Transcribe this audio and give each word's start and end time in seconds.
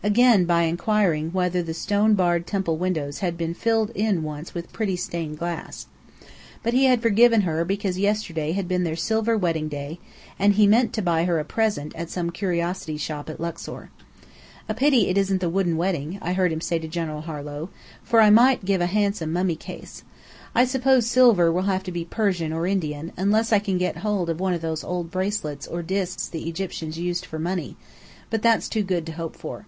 again 0.00 0.44
by 0.44 0.62
inquiring 0.62 1.28
whether 1.32 1.60
the 1.60 1.74
stone 1.74 2.14
barred 2.14 2.46
temple 2.46 2.76
windows 2.76 3.18
had 3.18 3.36
been 3.36 3.52
"filled 3.52 3.90
in 3.96 4.22
once 4.22 4.54
with 4.54 4.72
pretty 4.72 4.94
stained 4.94 5.36
glass?" 5.36 5.88
But 6.62 6.72
he 6.72 6.84
had 6.84 7.02
forgiven 7.02 7.40
her 7.40 7.64
because 7.64 7.98
yesterday 7.98 8.52
had 8.52 8.68
been 8.68 8.84
their 8.84 8.94
silver 8.94 9.36
wedding 9.36 9.68
day, 9.68 9.98
and 10.38 10.52
he 10.54 10.68
meant 10.68 10.92
to 10.92 11.02
buy 11.02 11.24
her 11.24 11.40
a 11.40 11.44
present 11.44 11.92
at 11.96 12.10
some 12.10 12.30
curiosity 12.30 12.96
shop 12.96 13.28
at 13.28 13.40
Luxor. 13.40 13.90
"A 14.68 14.72
pity 14.72 15.08
it 15.08 15.18
isn't 15.18 15.40
the 15.40 15.50
wooden 15.50 15.76
wedding," 15.76 16.20
I 16.22 16.32
heard 16.34 16.52
him 16.52 16.60
say 16.60 16.78
to 16.78 16.86
General 16.86 17.22
Harlow, 17.22 17.68
"for 18.04 18.20
I 18.20 18.30
might 18.30 18.64
give 18.64 18.80
a 18.80 18.86
handsome 18.86 19.32
mummy 19.32 19.56
case. 19.56 20.04
I 20.54 20.64
suppose 20.64 21.06
silver 21.08 21.50
will 21.50 21.62
have 21.62 21.82
to 21.82 21.90
be 21.90 22.04
Persian 22.04 22.52
or 22.52 22.68
Indian, 22.68 23.10
unless 23.16 23.52
I 23.52 23.58
can 23.58 23.78
get 23.78 23.96
hold 23.96 24.30
of 24.30 24.38
one 24.38 24.54
of 24.54 24.60
those 24.62 24.84
old 24.84 25.10
bracelets 25.10 25.66
or 25.66 25.82
discs 25.82 26.28
the 26.28 26.48
Egyptians 26.48 27.00
used 27.00 27.26
for 27.26 27.40
money: 27.40 27.74
but 28.30 28.42
that's 28.42 28.68
too 28.68 28.84
good 28.84 29.04
to 29.06 29.10
hope 29.12 29.34
for." 29.34 29.66